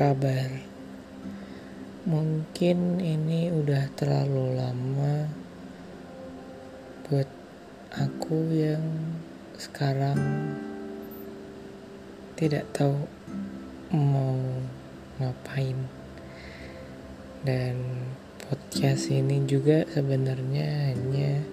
kabar? 0.00 0.48
Mungkin 2.08 3.04
ini 3.04 3.52
udah 3.52 3.92
terlalu 3.92 4.56
lama 4.56 5.28
buat 7.04 7.28
aku 7.92 8.48
yang 8.48 8.80
sekarang 9.60 10.16
tidak 12.32 12.64
tahu 12.72 12.96
mau 13.92 14.40
ngapain. 15.20 15.76
Dan 17.44 18.08
podcast 18.48 19.12
ini 19.12 19.44
juga 19.44 19.84
sebenarnya 19.84 20.96
hanya 20.96 21.44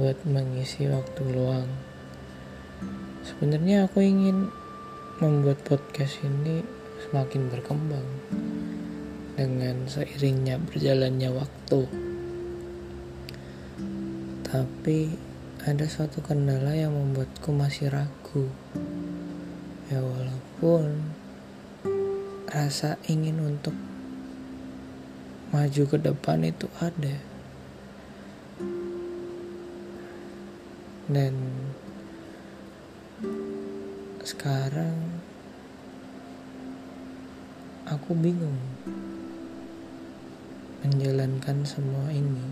buat 0.00 0.16
mengisi 0.24 0.88
waktu 0.88 1.20
luang. 1.20 1.68
Sebenarnya 3.28 3.84
aku 3.84 4.00
ingin 4.00 4.48
membuat 5.20 5.60
podcast 5.68 6.24
ini 6.24 6.77
semakin 7.06 7.46
berkembang 7.46 8.08
dengan 9.38 9.86
seiringnya 9.86 10.58
berjalannya 10.58 11.30
waktu. 11.30 11.80
Tapi 14.42 14.98
ada 15.62 15.86
suatu 15.86 16.18
kendala 16.24 16.74
yang 16.74 16.90
membuatku 16.96 17.54
masih 17.54 17.92
ragu. 17.92 18.50
Ya 19.86 20.02
walaupun 20.02 21.14
rasa 22.50 22.98
ingin 23.06 23.38
untuk 23.44 23.76
maju 25.54 25.82
ke 25.86 25.96
depan 26.02 26.42
itu 26.42 26.66
ada. 26.82 27.16
Dan 31.08 31.34
sekarang 34.26 35.17
aku 37.88 38.12
bingung 38.12 38.60
menjalankan 40.84 41.64
semua 41.64 42.12
ini. 42.12 42.44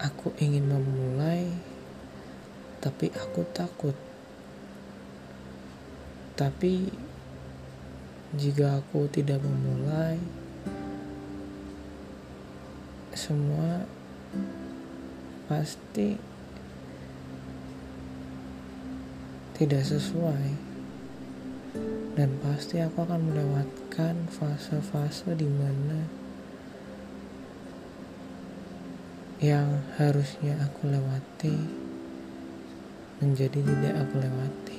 Aku 0.00 0.32
ingin 0.40 0.64
memulai, 0.64 1.52
tapi 2.80 3.12
aku 3.12 3.44
takut. 3.52 3.92
Tapi 6.38 6.88
jika 8.32 8.80
aku 8.80 9.04
tidak 9.12 9.44
memulai, 9.44 10.16
semua 13.12 13.84
pasti 15.50 16.16
tidak 19.58 19.82
sesuai 19.84 20.67
dan 22.18 22.34
pasti 22.42 22.82
aku 22.82 23.06
akan 23.06 23.30
melewatkan 23.30 24.26
fase-fase 24.26 25.38
di 25.38 25.46
mana 25.46 26.02
yang 29.38 29.86
harusnya 29.94 30.58
aku 30.66 30.90
lewati 30.90 31.54
menjadi 33.22 33.62
tidak 33.62 33.94
aku 34.02 34.14
lewati. 34.18 34.78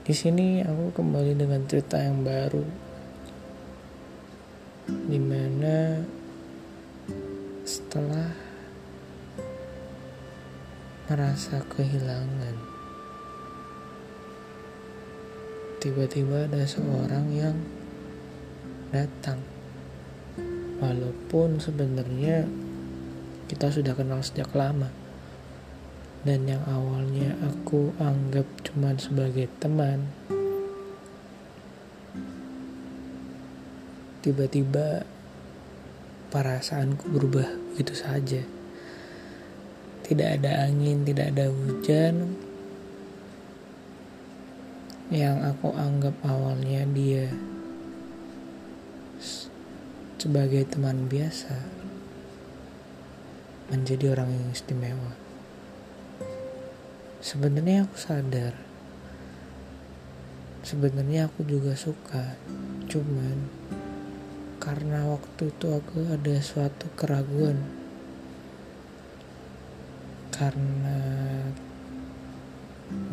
Di 0.00 0.14
sini 0.16 0.64
aku 0.64 0.96
kembali 0.96 1.36
dengan 1.36 1.60
cerita 1.68 2.00
yang 2.00 2.24
baru 2.24 2.64
di 4.88 5.20
mana 5.20 6.00
setelah 7.68 8.32
merasa 11.06 11.60
kehilangan. 11.68 12.79
Tiba-tiba 15.80 16.44
ada 16.44 16.60
seorang 16.68 17.32
yang 17.32 17.56
datang. 18.92 19.40
Walaupun 20.76 21.56
sebenarnya 21.56 22.44
kita 23.48 23.72
sudah 23.72 23.96
kenal 23.96 24.20
sejak 24.20 24.52
lama. 24.52 24.92
Dan 26.20 26.44
yang 26.44 26.60
awalnya 26.68 27.32
aku 27.40 27.96
anggap 27.96 28.44
cuma 28.60 28.92
sebagai 29.00 29.48
teman. 29.56 30.04
Tiba-tiba 34.20 35.08
perasaanku 36.28 37.08
berubah 37.08 37.48
begitu 37.72 37.96
saja 37.96 38.44
tidak 40.10 40.42
ada 40.42 40.66
angin, 40.66 41.06
tidak 41.06 41.30
ada 41.30 41.46
hujan. 41.54 42.34
Yang 45.10 45.36
aku 45.42 45.74
anggap 45.74 46.14
awalnya 46.22 46.86
dia 46.86 47.26
sebagai 50.22 50.62
teman 50.70 51.10
biasa 51.10 51.58
menjadi 53.74 54.14
orang 54.14 54.30
yang 54.30 54.46
istimewa. 54.54 55.12
Sebenarnya 57.18 57.90
aku 57.90 57.96
sadar. 57.98 58.54
Sebenarnya 60.62 61.26
aku 61.26 61.42
juga 61.42 61.74
suka. 61.74 62.38
Cuman 62.86 63.50
karena 64.62 65.10
waktu 65.10 65.50
itu 65.50 65.66
aku 65.74 66.06
ada 66.06 66.38
suatu 66.38 66.86
keraguan 66.94 67.58
karena 70.40 71.19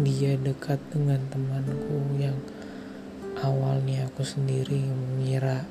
dia 0.01 0.37
dekat 0.37 0.77
dengan 0.93 1.21
temanku 1.29 2.17
yang 2.17 2.37
awalnya 3.41 4.09
aku 4.09 4.25
sendiri 4.25 4.81
mengira 4.89 5.65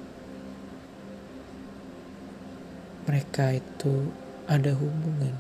mereka 3.07 3.55
itu 3.55 4.11
ada 4.51 4.75
hubungan. 4.75 5.35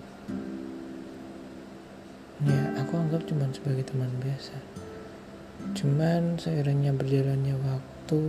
Ya 2.46 2.62
aku 2.78 2.94
anggap 2.94 3.26
cuma 3.26 3.50
sebagai 3.50 3.86
teman 3.86 4.10
biasa. 4.22 4.54
Cuman 5.74 6.38
seiringnya 6.38 6.94
berjalannya 6.94 7.58
waktu 7.58 8.20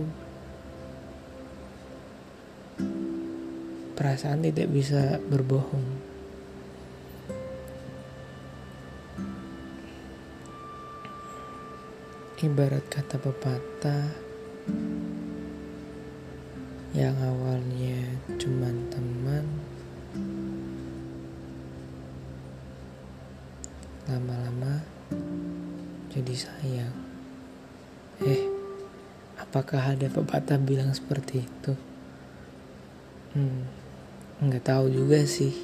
perasaan 3.98 4.46
tidak 4.46 4.70
bisa 4.70 5.18
berbohong 5.26 5.97
Ibarat 12.38 12.86
kata 12.86 13.18
pepatah 13.18 14.14
yang 16.94 17.18
awalnya 17.18 18.14
cuma 18.38 18.70
teman, 18.94 19.42
lama-lama 24.06 24.86
jadi 26.14 26.34
sayang. 26.38 26.94
Eh, 28.22 28.46
apakah 29.42 29.98
ada 29.98 30.06
pepatah 30.06 30.62
bilang 30.62 30.94
seperti 30.94 31.42
itu? 31.42 31.74
Hmm, 33.34 33.66
nggak 34.46 34.62
tahu 34.62 34.94
juga 34.94 35.26
sih. 35.26 35.58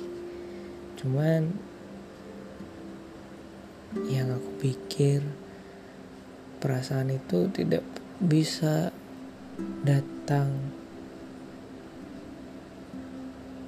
Cuman 0.99 1.55
yang 4.11 4.35
aku 4.35 4.51
pikir 4.59 5.44
perasaan 6.65 7.13
itu 7.13 7.45
tidak 7.53 7.85
bisa 8.17 8.89
datang 9.85 10.73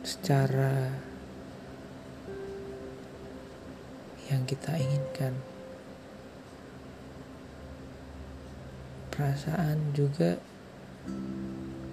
secara 0.01 0.97
yang 4.33 4.49
kita 4.49 4.81
inginkan. 4.81 5.37
Perasaan 9.13 9.93
juga 9.93 10.41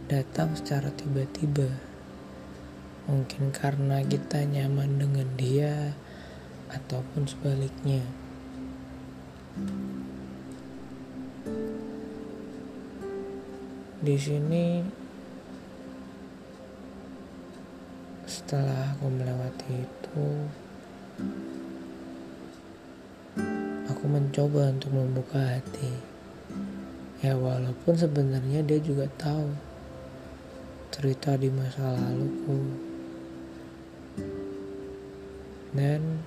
datang 0.07 0.55
secara 0.55 0.87
tiba-tiba. 0.95 1.67
Mungkin 3.11 3.51
karena 3.51 3.99
kita 4.07 4.47
nyaman 4.47 5.03
dengan 5.03 5.27
dia 5.35 5.99
ataupun 6.71 7.27
sebaliknya. 7.27 8.07
Di 14.03 14.19
sini 14.19 14.83
setelah 18.27 18.91
aku 18.91 19.07
melewati 19.07 19.71
itu 19.79 20.27
aku 23.87 24.03
mencoba 24.11 24.75
untuk 24.75 24.91
membuka 24.91 25.39
hati. 25.39 25.95
Ya 27.23 27.39
walaupun 27.39 27.95
sebenarnya 27.95 28.59
dia 28.67 28.83
juga 28.83 29.07
tahu 29.15 29.55
cerita 30.91 31.39
di 31.39 31.47
masa 31.47 31.95
laluku. 31.95 32.59
Dan 35.71 36.19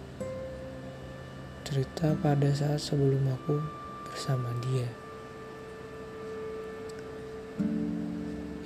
cerita 1.60 2.16
pada 2.24 2.48
saat 2.56 2.80
sebelum 2.80 3.20
aku 3.36 3.60
bersama 4.08 4.48
dia 4.64 5.05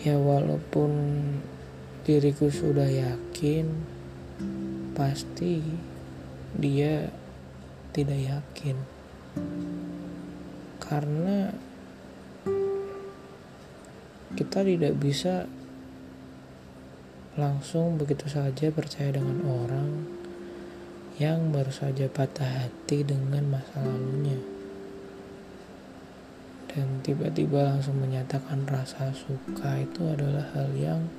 ya 0.00 0.16
walaupun 0.16 0.92
diriku 2.08 2.48
sudah 2.48 2.88
yakin 2.88 3.68
pasti 4.96 5.60
dia 6.56 7.12
tidak 7.92 8.16
yakin. 8.16 8.76
Karena 10.80 11.52
kita 14.34 14.64
tidak 14.64 14.94
bisa 14.96 15.44
langsung 17.36 18.00
begitu 18.00 18.26
saja 18.26 18.72
percaya 18.72 19.14
dengan 19.14 19.38
orang 19.46 19.90
yang 21.20 21.52
baru 21.52 21.70
saja 21.70 22.08
patah 22.08 22.64
hati 22.64 23.04
dengan 23.04 23.44
masa 23.52 23.84
lalunya 23.84 24.59
dan 26.70 27.02
tiba-tiba 27.02 27.66
langsung 27.66 27.98
menyatakan 27.98 28.62
rasa 28.62 29.10
suka 29.10 29.82
itu 29.82 30.06
adalah 30.06 30.46
hal 30.54 30.70
yang 30.78 31.10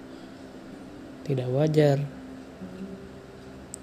tidak 1.28 1.52
wajar. 1.52 2.00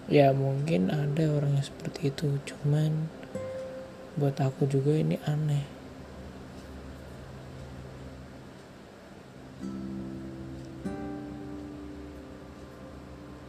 Ya 0.08 0.32
mungkin 0.32 0.88
ada 0.88 1.28
orang 1.28 1.60
yang 1.60 1.66
seperti 1.68 2.08
itu 2.08 2.40
cuman 2.48 3.12
buat 4.16 4.40
aku 4.40 4.64
juga 4.64 4.96
ini 4.96 5.20
aneh. 5.28 5.68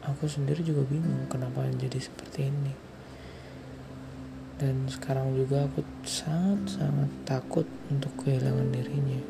Aku 0.03 0.27
sendiri 0.27 0.59
juga 0.59 0.83
bingung 0.83 1.31
kenapa 1.31 1.63
jadi 1.71 1.95
seperti 1.95 2.51
ini 2.51 2.88
dan 4.59 4.91
sekarang 4.91 5.39
juga 5.39 5.63
aku 5.71 5.79
sangat-sangat 6.03 7.07
takut 7.23 7.63
untuk 7.87 8.11
kehilangan 8.19 8.67
dirinya. 8.75 9.23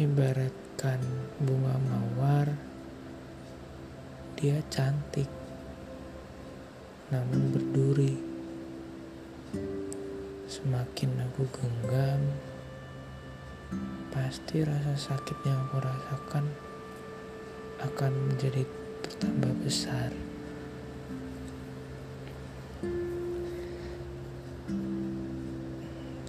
Ibaratkan 0.00 1.00
bunga 1.44 1.76
mawar, 1.76 2.48
dia 4.40 4.56
cantik, 4.72 5.28
namun 7.12 7.52
berduri. 7.52 8.16
Semakin 10.48 11.10
aku 11.28 11.44
genggam, 11.52 12.20
pasti 14.10 14.64
rasa 14.64 14.96
sakit 14.96 15.38
yang 15.44 15.60
aku 15.68 15.82
rasakan 15.82 16.44
akan 17.84 18.12
menjadi 18.32 18.64
bertambah 19.04 19.52
besar. 19.60 20.10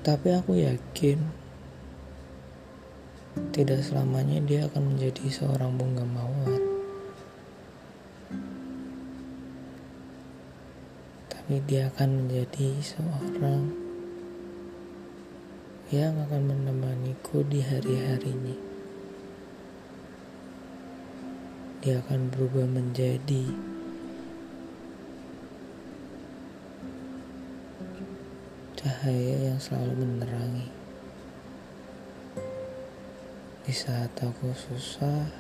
Tapi 0.04 0.28
aku 0.32 0.56
yakin 0.56 1.20
tidak 3.52 3.84
selamanya 3.84 4.40
dia 4.44 4.68
akan 4.72 4.96
menjadi 4.96 5.28
seorang 5.28 5.76
bunga 5.76 6.08
mawar. 6.08 6.62
Tapi 11.28 11.60
dia 11.68 11.92
akan 11.92 12.24
menjadi 12.24 12.80
seorang 12.80 13.87
yang 15.88 16.20
akan 16.20 16.52
menemaniku 16.52 17.48
di 17.48 17.64
hari-harinya. 17.64 18.60
Dia 21.80 22.04
akan 22.04 22.28
berubah 22.28 22.68
menjadi 22.68 23.48
cahaya 28.76 29.48
yang 29.48 29.60
selalu 29.64 30.04
menerangi. 30.04 30.68
Di 33.64 33.72
saat 33.72 34.12
aku 34.20 34.52
susah, 34.52 35.32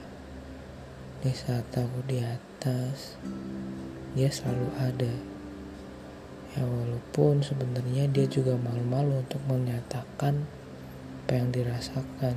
di 1.27 1.35
saat 1.35 1.67
aku 1.75 2.07
di 2.07 2.23
atas, 2.23 3.19
dia 4.15 4.31
selalu 4.31 4.71
ada 4.79 5.36
ya 6.57 6.65
walaupun 6.65 7.45
sebenarnya 7.45 8.09
dia 8.09 8.25
juga 8.25 8.57
malu-malu 8.57 9.21
untuk 9.21 9.37
menyatakan 9.45 10.49
apa 11.21 11.31
yang 11.37 11.53
dirasakan. 11.53 12.35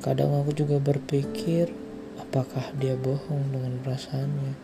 Kadang 0.00 0.32
aku 0.40 0.56
juga 0.56 0.80
berpikir 0.80 1.68
apakah 2.16 2.72
dia 2.80 2.96
bohong 2.96 3.52
dengan 3.52 3.76
perasaannya? 3.84 4.54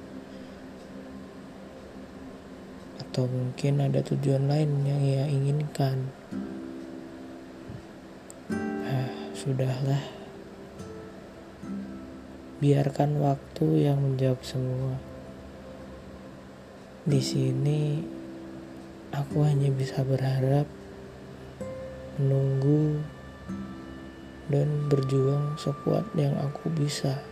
Atau 3.05 3.29
mungkin 3.29 3.85
ada 3.85 4.01
tujuan 4.09 4.49
lain 4.49 4.71
yang 4.89 5.01
ia 5.05 5.25
inginkan? 5.29 6.09
Ah 8.89 9.11
sudahlah. 9.37 10.01
Biarkan 12.62 13.21
waktu 13.21 13.91
yang 13.91 14.01
menjawab 14.01 14.41
semua 14.47 15.10
di 17.00 17.17
sini 17.25 17.97
aku 19.08 19.41
hanya 19.41 19.73
bisa 19.73 20.05
berharap 20.05 20.69
menunggu 22.20 23.00
dan 24.52 24.69
berjuang 24.93 25.56
sekuat 25.56 26.05
yang 26.12 26.37
aku 26.37 26.69
bisa. 26.69 27.25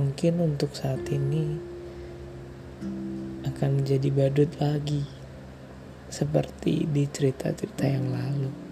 Mungkin 0.00 0.40
untuk 0.40 0.72
saat 0.72 1.04
ini 1.12 1.60
akan 3.44 3.84
menjadi 3.84 4.08
badut 4.08 4.48
lagi 4.56 5.04
seperti 6.08 6.88
di 6.88 7.04
cerita-cerita 7.04 7.84
yang 7.84 8.08
lalu. 8.08 8.65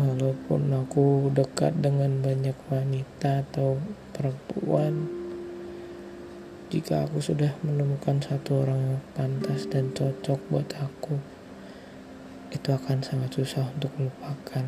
Walaupun 0.00 0.72
aku 0.72 1.28
dekat 1.36 1.76
dengan 1.84 2.24
banyak 2.24 2.56
wanita 2.72 3.44
atau 3.44 3.76
perempuan 4.16 5.04
jika 6.70 7.04
aku 7.04 7.18
sudah 7.18 7.52
menemukan 7.66 8.22
satu 8.22 8.64
orang 8.64 8.80
yang 8.80 9.02
pantas 9.12 9.66
dan 9.68 9.90
cocok 9.90 10.38
buat 10.48 10.70
aku 10.78 11.18
itu 12.50 12.68
akan 12.70 12.98
sangat 13.02 13.30
susah 13.34 13.66
untuk 13.78 13.90
melupakan. 13.98 14.66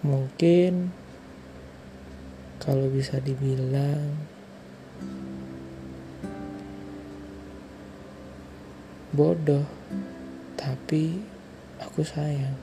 Mungkin 0.00 0.90
kalau 2.58 2.88
bisa 2.88 3.20
dibilang 3.20 4.16
bodoh. 9.10 9.66
Tapi 10.54 11.18
aku 11.82 12.00
sayang. 12.06 12.54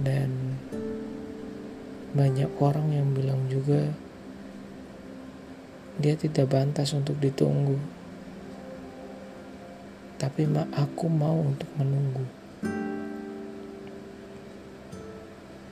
Dan 0.00 0.56
banyak 2.10 2.50
orang 2.58 2.90
yang 2.90 3.08
bilang 3.14 3.46
juga 3.46 3.92
dia 6.00 6.16
tidak 6.16 6.48
pantas 6.48 6.96
untuk 6.96 7.20
ditunggu. 7.20 7.76
Tapi 10.16 10.48
aku 10.72 11.06
mau 11.12 11.44
untuk 11.44 11.68
menunggu. 11.76 12.24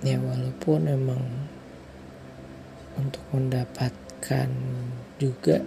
Ya 0.04 0.20
walaupun 0.20 0.86
emang 0.86 1.24
untuk 3.00 3.24
mendapatkan 3.32 4.48
juga 5.18 5.58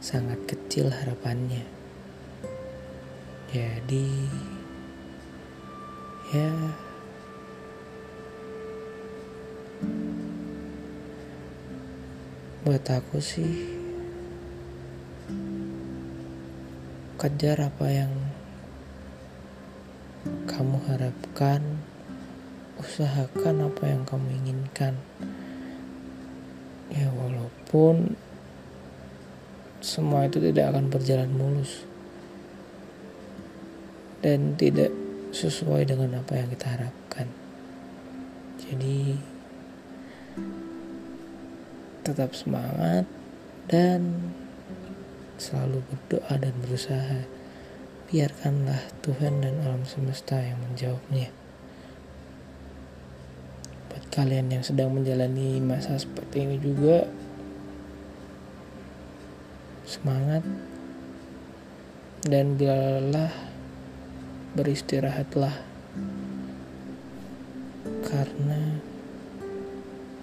sangat 0.00 0.40
kecil 0.48 0.88
harapannya. 0.88 1.60
Jadi, 3.52 4.08
ya, 6.32 6.48
buat 12.64 12.84
aku 12.88 13.20
sih, 13.20 13.76
kejar 17.20 17.60
apa 17.60 17.86
yang 17.92 18.12
kamu 20.48 20.80
harapkan, 20.88 21.60
usahakan 22.80 23.68
apa 23.68 23.84
yang 23.84 24.08
kamu 24.08 24.32
inginkan. 24.40 24.96
Ya, 26.88 27.12
walaupun 27.12 28.16
semua 29.80 30.28
itu 30.28 30.40
tidak 30.40 30.76
akan 30.76 30.92
berjalan 30.92 31.32
mulus. 31.32 31.88
Dan 34.20 34.56
tidak 34.60 34.92
sesuai 35.32 35.88
dengan 35.88 36.20
apa 36.20 36.36
yang 36.36 36.48
kita 36.52 36.66
harapkan. 36.68 37.26
Jadi 38.60 39.16
tetap 42.04 42.36
semangat 42.36 43.08
dan 43.70 44.32
selalu 45.40 45.80
berdoa 45.88 46.34
dan 46.36 46.54
berusaha. 46.60 47.24
Biarkanlah 48.10 48.90
Tuhan 49.00 49.40
dan 49.40 49.62
alam 49.64 49.86
semesta 49.86 50.36
yang 50.36 50.58
menjawabnya. 50.60 51.30
Buat 53.88 54.04
kalian 54.10 54.50
yang 54.50 54.66
sedang 54.66 54.90
menjalani 54.90 55.62
masa 55.62 55.96
seperti 55.96 56.42
ini 56.44 56.58
juga 56.58 57.06
semangat 59.90 60.46
dan 62.22 62.54
bila 62.54 63.02
lelah 63.02 63.34
beristirahatlah. 64.54 65.66
Karena 68.06 68.78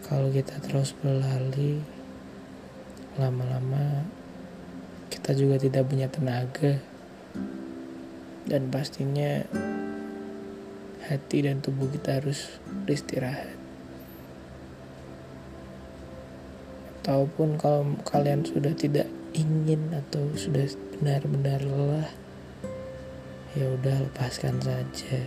kalau 0.08 0.32
kita 0.32 0.64
terus 0.64 0.96
berlari 0.96 1.84
lama-lama 3.20 4.08
kita 5.28 5.44
juga 5.44 5.60
tidak 5.60 5.92
punya 5.92 6.08
tenaga. 6.08 6.80
Dan 8.48 8.72
pastinya 8.72 9.44
hati 11.04 11.44
dan 11.44 11.60
tubuh 11.60 11.92
kita 11.92 12.24
harus 12.24 12.64
beristirahat. 12.88 13.52
Ataupun 17.04 17.60
kalau 17.60 18.00
kalian 18.08 18.48
sudah 18.48 18.72
tidak 18.72 19.12
ingin 19.36 19.92
atau 19.92 20.24
sudah 20.38 20.68
benar-benar 20.96 21.64
lelah 21.64 22.12
ya 23.58 23.66
udah 23.74 24.06
lepaskan 24.06 24.62
saja. 24.62 25.26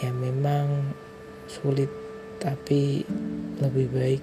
Ya 0.00 0.10
memang 0.10 0.96
sulit 1.46 1.92
tapi 2.40 3.04
lebih 3.62 3.88
baik 3.92 4.22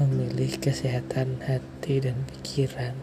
memilih 0.00 0.56
kesehatan 0.56 1.44
hati 1.44 2.00
dan 2.00 2.16
pikiran 2.24 2.96